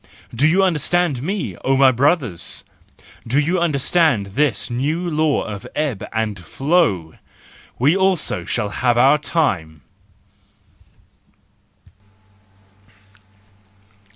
[0.33, 2.63] Do you understand me, oh my brothers?
[3.27, 7.13] Do you understand this new law of ebb and flow?
[7.77, 9.83] We also shall have our time!